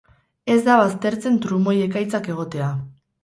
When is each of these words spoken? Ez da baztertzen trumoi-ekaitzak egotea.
Ez 0.53 0.55
da 0.67 0.77
baztertzen 0.79 1.37
trumoi-ekaitzak 1.45 2.31
egotea. 2.37 2.71